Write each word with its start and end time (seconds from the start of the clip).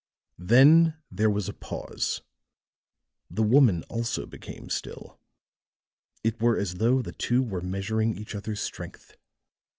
Then 0.39 0.97
there 1.11 1.29
was 1.29 1.47
a 1.47 1.53
pause; 1.53 2.23
the 3.29 3.43
woman 3.43 3.83
also 3.83 4.25
became 4.25 4.67
still; 4.71 5.19
it 6.23 6.41
were 6.41 6.57
as 6.57 6.73
though 6.79 7.03
the 7.03 7.11
two 7.11 7.43
were 7.43 7.61
measuring 7.61 8.17
each 8.17 8.33
other's 8.33 8.61
strength. 8.61 9.15